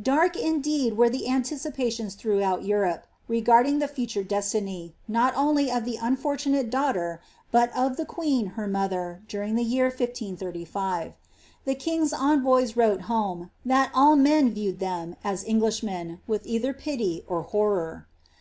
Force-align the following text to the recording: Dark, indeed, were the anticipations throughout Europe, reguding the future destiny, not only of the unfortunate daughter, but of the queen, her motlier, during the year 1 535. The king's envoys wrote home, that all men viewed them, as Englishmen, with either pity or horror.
Dark, 0.00 0.36
indeed, 0.36 0.96
were 0.96 1.10
the 1.10 1.28
anticipations 1.28 2.14
throughout 2.14 2.64
Europe, 2.64 3.04
reguding 3.26 3.80
the 3.80 3.88
future 3.88 4.22
destiny, 4.22 4.94
not 5.08 5.34
only 5.36 5.72
of 5.72 5.84
the 5.84 5.96
unfortunate 6.00 6.70
daughter, 6.70 7.20
but 7.50 7.76
of 7.76 7.96
the 7.96 8.04
queen, 8.04 8.46
her 8.54 8.68
motlier, 8.68 9.26
during 9.26 9.56
the 9.56 9.64
year 9.64 9.88
1 9.88 9.90
535. 10.06 11.14
The 11.64 11.74
king's 11.74 12.12
envoys 12.12 12.76
wrote 12.76 13.00
home, 13.10 13.50
that 13.64 13.90
all 13.92 14.14
men 14.14 14.52
viewed 14.52 14.78
them, 14.78 15.16
as 15.24 15.42
Englishmen, 15.44 16.20
with 16.28 16.46
either 16.46 16.72
pity 16.72 17.24
or 17.26 17.42
horror. 17.42 18.06